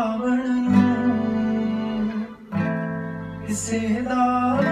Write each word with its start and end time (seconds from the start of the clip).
ਰਾਵਣ 0.00 0.46
ਨੂੰ 0.60 2.24
ਕਿਸੇ 3.46 3.78
ਦਾ 4.00 4.69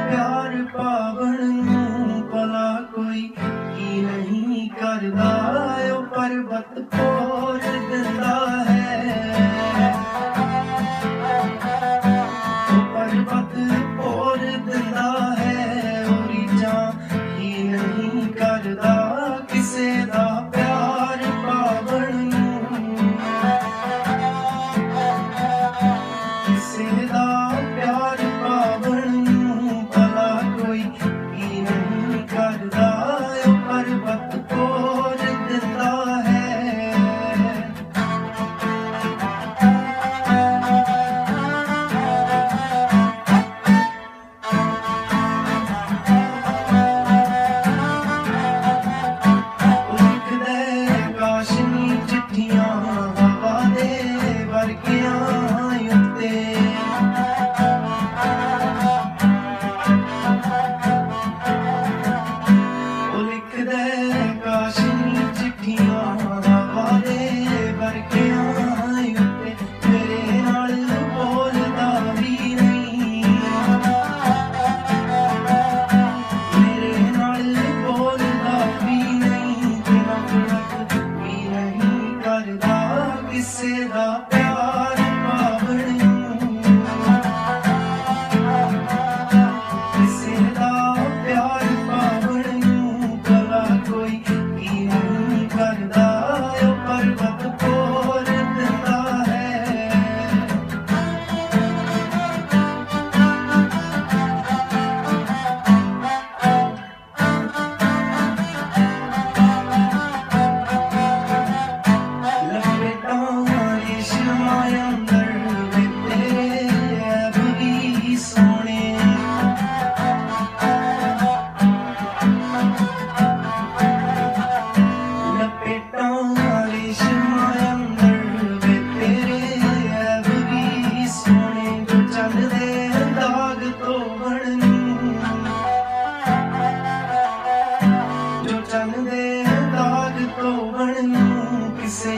say 141.88 142.17